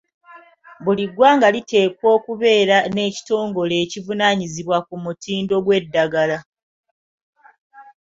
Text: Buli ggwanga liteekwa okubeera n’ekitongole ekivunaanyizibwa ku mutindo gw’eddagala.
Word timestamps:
Buli 0.83 1.05
ggwanga 1.11 1.47
liteekwa 1.55 2.07
okubeera 2.17 2.77
n’ekitongole 2.93 3.75
ekivunaanyizibwa 3.83 4.77
ku 4.87 4.95
mutindo 5.03 5.55
gw’eddagala. 5.65 6.37